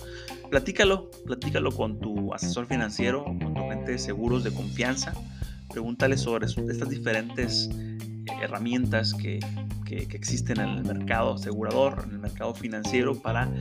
Platícalo, 0.50 1.12
platícalo 1.26 1.72
con 1.72 2.00
tu 2.00 2.34
asesor 2.34 2.66
financiero, 2.66 3.24
con 3.24 3.54
tu 3.54 3.62
agente 3.62 3.92
de 3.92 4.00
seguros 4.00 4.44
de 4.44 4.52
confianza. 4.52 5.14
Pregúntale 5.70 6.18
sobre 6.18 6.48
estas 6.48 6.90
diferentes 6.90 7.70
eh, 7.72 7.98
herramientas 8.42 9.14
que, 9.14 9.40
que, 9.86 10.08
existen 10.12 10.60
en 10.60 10.70
el 10.70 10.84
mercado 10.84 11.36
asegurador, 11.36 12.04
en 12.06 12.16
el 12.16 12.20
mercado 12.20 12.56
financiero 12.56 13.16
para, 13.22 13.52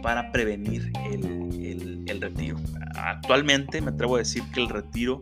para 0.00 0.30
prevenir 0.30 0.92
el, 1.10 2.04
el 2.06 2.20
retiro. 2.20 2.56
Actualmente 2.94 3.80
me 3.80 3.90
atrevo 3.90 4.14
a 4.14 4.18
decir 4.18 4.44
que 4.54 4.60
el 4.60 4.68
retiro 4.68 5.20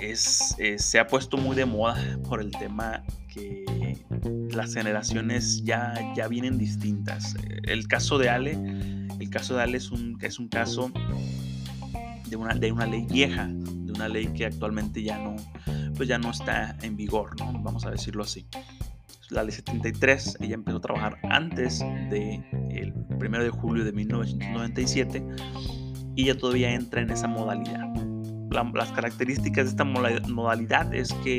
es, 0.00 0.54
eh, 0.58 0.78
se 0.78 0.98
ha 0.98 1.06
puesto 1.06 1.36
muy 1.36 1.56
de 1.56 1.66
moda 1.66 2.18
por 2.28 2.40
el 2.40 2.50
tema 2.50 3.02
que 3.28 3.64
las 4.50 4.74
generaciones 4.74 5.62
ya, 5.64 5.94
ya 6.16 6.28
vienen 6.28 6.58
distintas. 6.58 7.36
El 7.64 7.86
caso 7.88 8.18
de 8.18 8.28
Ale, 8.28 8.52
el 9.18 9.30
caso 9.30 9.56
de 9.56 9.62
Ale 9.62 9.76
es 9.76 9.90
un, 9.90 10.18
es 10.20 10.38
un 10.38 10.48
caso 10.48 10.90
de 12.28 12.36
una, 12.36 12.54
de 12.54 12.72
una 12.72 12.86
ley 12.86 13.06
vieja, 13.06 13.48
de 13.48 13.92
una 13.92 14.08
ley 14.08 14.28
que 14.28 14.46
actualmente 14.46 15.02
ya 15.02 15.18
no, 15.18 15.36
pues 15.96 16.08
ya 16.08 16.18
no 16.18 16.30
está 16.30 16.76
en 16.82 16.96
vigor, 16.96 17.38
¿no? 17.38 17.52
vamos 17.62 17.84
a 17.86 17.90
decirlo 17.90 18.22
así. 18.22 18.46
La 19.30 19.44
ley 19.44 19.52
73, 19.52 20.38
ella 20.40 20.54
empezó 20.54 20.78
a 20.78 20.80
trabajar 20.80 21.18
antes 21.22 21.78
del 22.10 22.44
el 22.70 22.92
1 23.10 23.42
de 23.42 23.50
julio 23.50 23.84
de 23.84 23.92
1997 23.92 25.24
y 26.16 26.24
ya 26.24 26.36
todavía 26.36 26.72
entra 26.72 27.00
en 27.00 27.10
esa 27.10 27.28
modalidad. 27.28 27.89
Las 28.50 28.92
características 28.92 29.64
de 29.64 29.70
esta 29.70 29.84
modalidad 29.84 30.92
es 30.94 31.12
que 31.24 31.36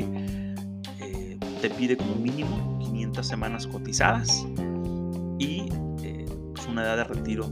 eh, 1.00 1.38
te 1.60 1.70
pide 1.70 1.96
como 1.96 2.16
mínimo 2.16 2.78
500 2.80 3.26
semanas 3.26 3.66
cotizadas 3.66 4.46
y 5.38 5.68
eh, 6.02 6.26
pues 6.54 6.66
una 6.66 6.82
edad 6.82 6.96
de 6.96 7.04
retiro 7.04 7.50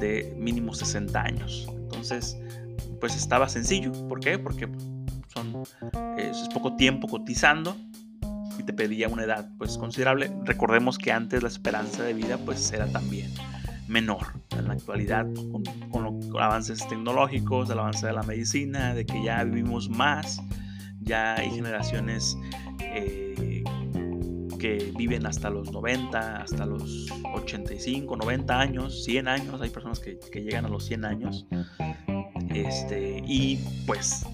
de 0.00 0.34
mínimo 0.38 0.74
60 0.74 1.20
años. 1.20 1.66
Entonces, 1.70 2.38
pues 3.00 3.16
estaba 3.16 3.48
sencillo. 3.48 3.92
¿Por 4.08 4.20
qué? 4.20 4.38
Porque 4.38 4.68
son, 5.32 5.62
es 6.18 6.48
poco 6.52 6.76
tiempo 6.76 7.08
cotizando 7.08 7.76
y 8.58 8.62
te 8.62 8.72
pedía 8.72 9.08
una 9.08 9.24
edad 9.24 9.48
pues 9.58 9.78
considerable. 9.78 10.30
Recordemos 10.44 10.98
que 10.98 11.12
antes 11.12 11.42
la 11.42 11.48
esperanza 11.48 12.02
de 12.02 12.12
vida 12.12 12.38
pues 12.38 12.72
era 12.72 12.86
también 12.86 13.30
menor. 13.88 14.26
En 14.50 14.68
la 14.68 14.74
actualidad, 14.74 15.26
con, 15.90 16.04
los 16.04 16.40
avances 16.40 16.86
tecnológicos, 16.88 17.70
el 17.70 17.78
avance 17.78 18.06
de 18.06 18.12
la 18.12 18.22
medicina, 18.22 18.94
de 18.94 19.06
que 19.06 19.22
ya 19.22 19.42
vivimos 19.44 19.88
más, 19.88 20.40
ya 21.00 21.34
hay 21.34 21.50
generaciones 21.50 22.36
eh, 22.80 23.62
que 24.58 24.92
viven 24.96 25.26
hasta 25.26 25.50
los 25.50 25.70
90, 25.70 26.42
hasta 26.42 26.66
los 26.66 27.10
85, 27.34 28.16
90 28.16 28.60
años, 28.60 29.04
100 29.04 29.28
años, 29.28 29.60
hay 29.60 29.70
personas 29.70 30.00
que, 30.00 30.18
que 30.32 30.42
llegan 30.42 30.64
a 30.64 30.68
los 30.68 30.84
100 30.86 31.04
años. 31.04 31.46
Este, 32.50 33.22
y 33.26 33.58
pues 33.86 34.24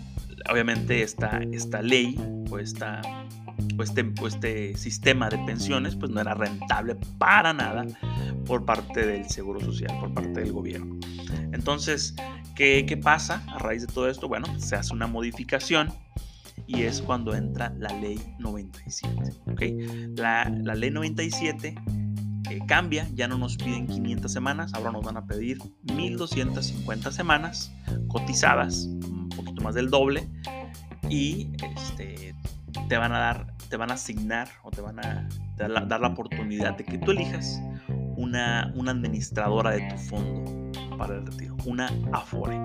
obviamente 0.51 1.03
esta, 1.03 1.41
esta 1.53 1.83
ley 1.83 2.17
o 2.51 2.59
esta 2.59 3.01
pues 3.77 3.91
este, 3.91 4.05
pues 4.05 4.35
este 4.35 4.77
sistema 4.77 5.29
de 5.29 5.39
pensiones 5.39 5.97
pues 5.97 6.11
no 6.11 6.21
era 6.21 6.35
rentable 6.35 6.97
para 7.19 7.53
nada 7.53 7.87
por 8.47 8.65
parte 8.65 9.07
del 9.07 9.29
Seguro 9.29 9.61
Social, 9.61 9.97
por 10.01 10.13
parte 10.13 10.41
del 10.41 10.53
gobierno. 10.53 10.99
Entonces, 11.53 12.15
¿qué, 12.55 12.85
qué 12.87 12.97
pasa 12.97 13.43
a 13.49 13.59
raíz 13.59 13.87
de 13.87 13.93
todo 13.93 14.09
esto? 14.09 14.29
Bueno, 14.29 14.47
se 14.59 14.77
hace 14.77 14.93
una 14.93 15.07
modificación 15.07 15.93
y 16.67 16.83
es 16.83 17.03
cuando 17.03 17.35
entra 17.35 17.75
la 17.79 17.89
ley 17.99 18.21
97. 18.39 19.13
¿okay? 19.51 20.13
La, 20.17 20.49
la 20.49 20.75
ley 20.75 20.91
97 20.91 21.75
eh, 22.51 22.61
cambia, 22.67 23.09
ya 23.15 23.29
no 23.29 23.39
nos 23.39 23.57
piden 23.57 23.87
500 23.87 24.31
semanas, 24.31 24.75
ahora 24.75 24.93
nos 24.93 25.05
van 25.05 25.17
a 25.17 25.27
pedir 25.27 25.59
1250 25.85 27.11
semanas 27.13 27.73
cotizadas, 28.09 28.85
un 28.85 29.29
poquito 29.31 29.63
más 29.63 29.75
del 29.75 29.89
doble, 29.91 30.29
y 31.09 31.51
este, 31.77 32.35
te 32.89 32.97
van 32.97 33.13
a 33.13 33.19
dar, 33.19 33.57
te 33.69 33.77
van 33.77 33.91
a 33.91 33.95
asignar 33.95 34.49
o 34.63 34.71
te 34.71 34.81
van 34.81 34.99
a 35.01 35.29
dar 35.57 36.01
la, 36.01 36.09
oportunidad 36.09 36.77
de 36.77 36.85
que 36.85 36.99
tú 36.99 37.13
elijas 37.13 37.61
una, 38.17 38.73
una 38.75 38.91
administradora 38.91 39.71
de 39.71 39.89
tu 39.89 39.97
fondo 39.99 40.71
para 40.97 41.17
el 41.17 41.27
retiro, 41.27 41.57
una 41.65 41.91
Afore. 42.13 42.59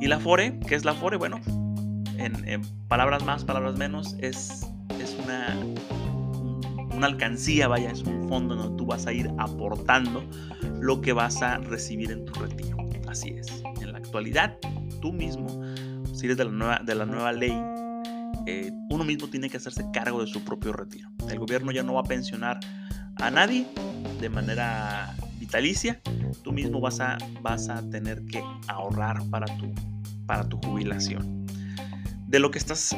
Y 0.00 0.06
la 0.06 0.16
Afore, 0.16 0.58
¿qué 0.66 0.74
es 0.74 0.84
la 0.84 0.92
Afore? 0.92 1.16
Bueno, 1.16 1.40
en, 2.18 2.62
palabras 2.88 3.24
más, 3.24 3.44
palabras 3.44 3.76
menos, 3.76 4.16
es, 4.20 4.66
es 5.00 5.16
una 5.24 5.56
una 6.96 7.06
alcancía, 7.06 7.68
vaya, 7.68 7.90
es 7.90 8.02
un 8.02 8.28
fondo 8.28 8.56
donde 8.56 8.76
tú 8.76 8.86
vas 8.86 9.06
a 9.06 9.12
ir 9.12 9.30
aportando 9.38 10.24
lo 10.80 11.00
que 11.00 11.12
vas 11.12 11.42
a 11.42 11.58
recibir 11.58 12.10
en 12.10 12.24
tu 12.24 12.40
retiro. 12.40 12.76
Así 13.06 13.30
es. 13.30 13.62
En 13.80 13.92
la 13.92 13.98
actualidad, 13.98 14.58
tú 15.00 15.12
mismo, 15.12 15.46
si 16.14 16.26
eres 16.26 16.38
de 16.38 16.44
la 16.46 16.50
nueva, 16.50 16.80
de 16.84 16.94
la 16.94 17.04
nueva 17.04 17.32
ley, 17.32 17.56
eh, 18.46 18.70
uno 18.90 19.04
mismo 19.04 19.28
tiene 19.28 19.50
que 19.50 19.56
hacerse 19.56 19.84
cargo 19.92 20.20
de 20.20 20.26
su 20.26 20.44
propio 20.44 20.72
retiro. 20.72 21.10
El 21.28 21.38
gobierno 21.38 21.72
ya 21.72 21.82
no 21.82 21.94
va 21.94 22.00
a 22.00 22.04
pensionar 22.04 22.60
a 23.16 23.30
nadie 23.30 23.66
de 24.20 24.28
manera 24.28 25.16
vitalicia. 25.38 26.00
Tú 26.42 26.52
mismo 26.52 26.80
vas 26.80 27.00
a, 27.00 27.18
vas 27.42 27.68
a 27.68 27.82
tener 27.90 28.24
que 28.26 28.42
ahorrar 28.68 29.22
para 29.30 29.46
tu, 29.58 29.72
para 30.26 30.48
tu 30.48 30.58
jubilación. 30.58 31.46
De 32.28 32.38
lo 32.38 32.50
que 32.50 32.58
estás 32.58 32.94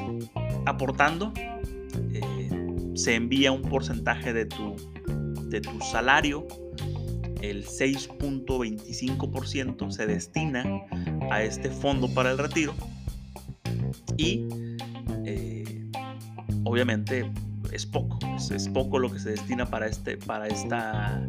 aportando, 0.67 1.33
eh, 1.37 2.51
se 2.95 3.15
envía 3.15 3.53
un 3.53 3.63
porcentaje 3.63 4.33
de 4.33 4.47
tu, 4.47 4.75
de 5.49 5.61
tu 5.61 5.81
salario, 5.81 6.49
el 7.41 7.65
6.25% 7.65 9.91
se 9.91 10.07
destina 10.07 10.65
a 11.31 11.43
este 11.43 11.71
fondo 11.71 12.13
para 12.13 12.33
el 12.33 12.39
retiro 12.39 12.75
y 14.17 14.45
obviamente 16.69 17.31
es 17.73 17.87
poco, 17.87 18.19
es, 18.37 18.69
poco 18.69 18.99
lo 18.99 19.11
que 19.11 19.19
se 19.19 19.31
destina 19.31 19.67
para, 19.67 19.87
este, 19.87 20.17
para 20.17 20.47
esta 20.47 21.23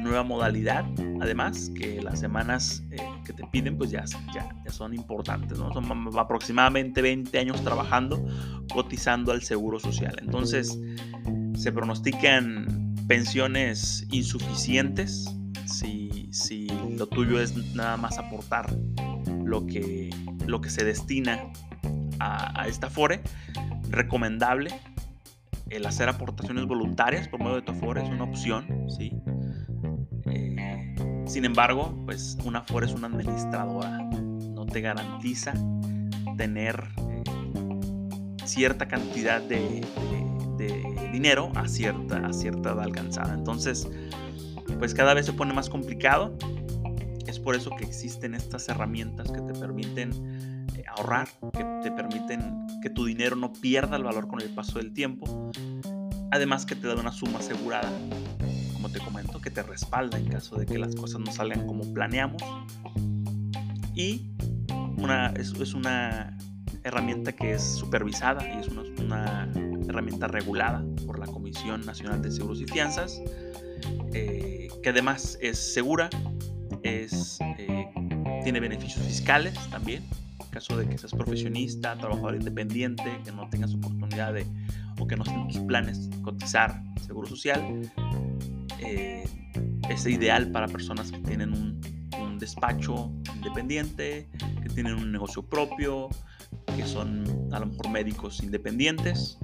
nueva 0.00 0.22
modalidad. 0.22 0.84
Además, 1.20 1.70
que 1.76 2.00
las 2.02 2.20
semanas 2.20 2.82
eh, 2.90 2.98
que 3.24 3.32
te 3.32 3.44
piden, 3.48 3.76
pues 3.76 3.90
ya, 3.90 4.04
ya, 4.34 4.54
ya, 4.64 4.72
son 4.72 4.94
importantes, 4.94 5.58
¿no? 5.58 5.72
Son 5.72 6.18
aproximadamente 6.18 7.02
20 7.02 7.36
años 7.38 7.62
trabajando, 7.62 8.24
cotizando 8.72 9.32
al 9.32 9.42
seguro 9.42 9.78
social. 9.78 10.16
Entonces, 10.20 10.78
se 11.54 11.72
pronostican 11.72 12.94
pensiones 13.08 14.06
insuficientes 14.10 15.34
si, 15.66 16.28
si 16.30 16.68
lo 16.96 17.06
tuyo 17.06 17.40
es 17.40 17.56
nada 17.74 17.96
más 17.96 18.18
aportar 18.18 18.70
lo 19.44 19.66
que, 19.66 20.10
lo 20.46 20.60
que 20.60 20.70
se 20.70 20.84
destina 20.84 21.40
a, 22.20 22.62
a 22.62 22.68
esta 22.68 22.90
FORE. 22.90 23.22
Recomendable 23.88 24.70
el 25.70 25.86
hacer 25.86 26.08
aportaciones 26.08 26.66
voluntarias 26.66 27.28
por 27.28 27.40
medio 27.40 27.56
de 27.56 27.62
tu 27.62 27.72
Afore 27.72 28.02
es 28.02 28.08
una 28.08 28.24
opción, 28.24 28.86
¿sí? 28.88 29.12
Sin 31.28 31.44
embargo, 31.44 31.94
pues 32.06 32.38
una 32.42 32.62
FORE 32.62 32.86
es 32.86 32.92
una 32.92 33.08
administradora, 33.08 33.98
no 33.98 34.64
te 34.64 34.80
garantiza 34.80 35.52
tener 36.38 36.88
eh, 36.96 37.22
cierta 38.46 38.88
cantidad 38.88 39.42
de, 39.42 39.86
dinero 41.12 41.52
a 41.54 41.68
cierta, 41.68 42.26
a 42.26 42.32
cierta 42.32 42.70
edad 42.70 42.80
alcanzada. 42.80 43.34
Entonces, 43.34 43.86
pues 44.78 44.94
cada 44.94 45.12
vez 45.12 45.26
se 45.26 45.34
pone 45.34 45.52
más 45.52 45.68
complicado. 45.68 46.34
Es 47.26 47.38
por 47.38 47.54
eso 47.54 47.70
que 47.76 47.84
existen 47.84 48.34
estas 48.34 48.68
herramientas 48.70 49.30
que 49.30 49.42
te 49.42 49.52
permiten 49.52 50.10
eh, 50.12 50.57
ahorrar, 50.88 51.28
que 51.52 51.64
te 51.82 51.90
permiten 51.90 52.66
que 52.82 52.90
tu 52.90 53.04
dinero 53.04 53.36
no 53.36 53.52
pierda 53.52 53.96
el 53.96 54.04
valor 54.04 54.28
con 54.28 54.40
el 54.40 54.50
paso 54.50 54.78
del 54.78 54.92
tiempo. 54.92 55.50
Además 56.30 56.66
que 56.66 56.74
te 56.74 56.86
da 56.86 56.94
una 56.94 57.12
suma 57.12 57.38
asegurada 57.38 57.90
como 58.78 58.90
te 58.90 59.00
comento, 59.00 59.40
que 59.40 59.50
te 59.50 59.62
respalda 59.64 60.18
en 60.18 60.28
caso 60.28 60.56
de 60.56 60.64
que 60.64 60.78
las 60.78 60.94
cosas 60.94 61.20
no 61.20 61.32
salgan 61.32 61.66
como 61.66 61.92
planeamos. 61.92 62.40
Y 63.92 64.30
una, 64.96 65.30
es, 65.30 65.52
es 65.54 65.74
una 65.74 66.38
herramienta 66.84 67.32
que 67.32 67.52
es 67.52 67.62
supervisada 67.62 68.46
y 68.48 68.58
es 68.58 68.68
una, 68.68 69.50
herramienta 69.88 70.28
regulada 70.28 70.84
por 71.06 71.18
la 71.18 71.26
Comisión 71.26 71.84
Nacional 71.86 72.22
de 72.22 72.30
Seguros 72.30 72.60
y 72.60 72.66
Fianzas, 72.66 73.20
eh, 74.12 74.68
que 74.82 74.90
además 74.90 75.38
es 75.40 75.58
segura, 75.58 76.10
es, 76.82 77.38
eh, 77.58 77.86
tiene 78.44 78.60
beneficios 78.60 79.04
fiscales 79.04 79.54
también, 79.70 80.04
caso 80.50 80.76
de 80.76 80.88
que 80.88 80.98
seas 80.98 81.12
profesionista, 81.12 81.96
trabajador 81.96 82.36
independiente, 82.36 83.20
que 83.24 83.32
no 83.32 83.48
tengas 83.48 83.74
oportunidad 83.74 84.34
de 84.34 84.46
o 84.98 85.06
que 85.06 85.16
no 85.16 85.22
estén 85.22 85.48
tus 85.48 85.58
planes 85.60 86.10
cotizar 86.22 86.82
seguro 87.06 87.26
social, 87.28 87.90
eh, 88.80 89.24
es 89.88 90.06
ideal 90.06 90.50
para 90.50 90.66
personas 90.66 91.10
que 91.10 91.18
tienen 91.18 91.52
un, 91.52 91.78
despacho 92.38 93.10
independiente, 93.34 94.28
que 94.62 94.68
tienen 94.68 94.94
un 94.94 95.10
negocio 95.10 95.42
propio, 95.42 96.08
que 96.76 96.86
son 96.86 97.24
a 97.52 97.58
lo 97.58 97.66
mejor 97.66 97.90
médicos 97.90 98.40
independientes, 98.44 99.38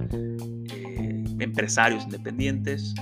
eh, 0.71 1.25
empresarios 1.39 2.05
independientes. 2.05 2.95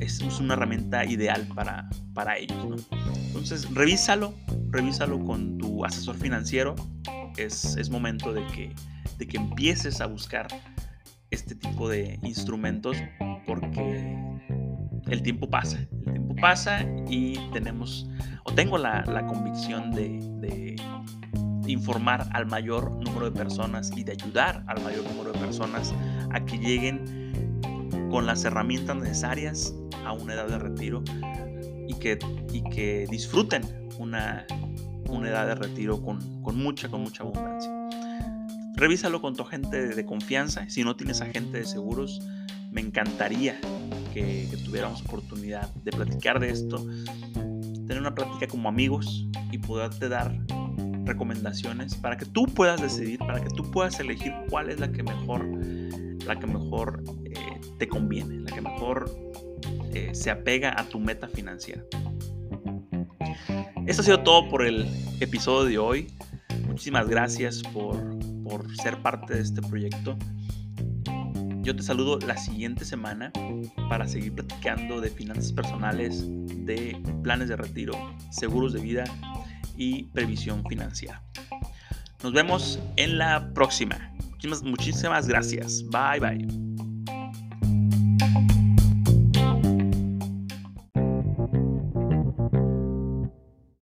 Es, 0.00 0.22
una 0.40 0.54
herramienta 0.54 1.04
ideal 1.04 1.46
para, 1.54 1.90
para 2.14 2.38
ellos. 2.38 2.88
Entonces, 3.26 3.68
revísalo, 3.74 4.32
revísalo 4.74 5.24
con 5.24 5.56
tu 5.56 5.84
asesor 5.84 6.16
financiero. 6.16 6.74
Es, 7.36 7.88
momento 7.90 8.32
de 8.32 8.44
que, 8.48 8.74
de 9.18 9.26
que 9.26 9.36
empieces 9.36 10.00
a 10.00 10.06
buscar 10.06 10.48
este 11.30 11.54
tipo 11.54 11.88
de 11.88 12.18
instrumentos 12.22 12.96
porque 13.46 14.16
el 15.06 15.22
tiempo 15.22 15.48
pasa, 15.48 15.78
el 15.78 16.12
tiempo 16.12 16.36
pasa 16.36 16.84
y 17.08 17.38
tenemos, 17.52 18.08
o 18.44 18.52
tengo 18.52 18.78
la, 18.78 19.04
convicción 19.26 19.90
de, 19.92 20.76
informar 21.66 22.28
al 22.32 22.46
mayor 22.46 22.90
número 23.02 23.30
de 23.30 23.32
personas 23.32 23.90
y 23.96 24.04
de 24.04 24.12
ayudar 24.12 24.62
al 24.66 24.82
mayor 24.82 25.02
número 25.04 25.32
de 25.32 25.38
personas 25.38 25.94
a 26.30 26.44
que 26.44 26.58
lleguen 26.58 27.32
con 28.10 28.26
las 28.26 28.44
herramientas 28.44 28.96
necesarias 28.96 29.74
a 30.04 30.12
una 30.12 30.34
edad 30.34 30.46
de 30.46 30.58
retiro 30.58 31.02
y 31.88 31.94
que, 31.94 32.18
y 32.52 32.62
que 32.64 33.06
disfruten 33.10 33.83
una, 33.98 34.46
una 35.08 35.28
edad 35.28 35.46
de 35.46 35.54
retiro 35.54 36.02
con, 36.02 36.42
con, 36.42 36.56
mucha, 36.56 36.88
con 36.88 37.02
mucha 37.02 37.22
abundancia. 37.22 37.70
Revísalo 38.76 39.20
con 39.20 39.36
tu 39.36 39.42
agente 39.42 39.88
de 39.94 40.04
confianza. 40.04 40.68
Si 40.68 40.82
no 40.82 40.96
tienes 40.96 41.20
agente 41.20 41.58
de 41.58 41.64
seguros, 41.64 42.20
me 42.70 42.80
encantaría 42.80 43.60
que, 44.12 44.48
tuviéramos 44.64 45.02
oportunidad 45.02 45.72
de 45.74 45.92
platicar 45.92 46.40
de 46.40 46.50
esto, 46.50 46.84
tener 47.86 48.00
una 48.00 48.14
práctica 48.14 48.48
como 48.48 48.68
amigos 48.68 49.28
y 49.52 49.58
poderte 49.58 50.08
dar 50.08 50.36
recomendaciones 51.04 51.94
para 51.94 52.16
que 52.16 52.24
tú 52.26 52.46
puedas 52.46 52.80
decidir, 52.80 53.18
para 53.18 53.40
que 53.40 53.50
tú 53.50 53.70
puedas 53.70 54.00
elegir 54.00 54.32
cuál 54.48 54.70
es 54.70 54.80
la 54.80 54.90
que 54.90 55.02
mejor, 55.02 55.46
la 56.26 56.38
que 56.38 56.46
mejor 56.46 57.04
eh, 57.26 57.60
te 57.78 57.88
conviene, 57.88 58.40
la 58.40 58.52
que 58.52 58.60
mejor 58.60 59.14
eh, 59.92 60.10
se 60.14 60.30
apega 60.30 60.74
a 60.78 60.88
tu 60.88 60.98
meta 60.98 61.28
financiera. 61.28 61.84
Esto 63.86 64.02
ha 64.02 64.04
sido 64.04 64.20
todo 64.20 64.48
por 64.48 64.64
el 64.64 64.86
episodio 65.20 65.64
de 65.64 65.78
hoy. 65.78 66.12
Muchísimas 66.66 67.08
gracias 67.08 67.62
por, 67.72 68.18
por 68.42 68.76
ser 68.76 68.98
parte 68.98 69.34
de 69.34 69.42
este 69.42 69.62
proyecto. 69.62 70.16
Yo 71.62 71.74
te 71.74 71.82
saludo 71.82 72.18
la 72.18 72.36
siguiente 72.36 72.84
semana 72.84 73.32
para 73.88 74.06
seguir 74.06 74.34
platicando 74.34 75.00
de 75.00 75.08
finanzas 75.08 75.52
personales, 75.52 76.24
de 76.26 77.00
planes 77.22 77.48
de 77.48 77.56
retiro, 77.56 77.92
seguros 78.30 78.74
de 78.74 78.80
vida 78.80 79.04
y 79.76 80.04
previsión 80.04 80.62
financiera. 80.68 81.22
Nos 82.22 82.32
vemos 82.32 82.78
en 82.96 83.18
la 83.18 83.52
próxima. 83.54 84.12
Muchísimas, 84.30 84.62
muchísimas 84.62 85.26
gracias. 85.26 85.84
Bye 85.90 86.20
bye. 86.20 86.63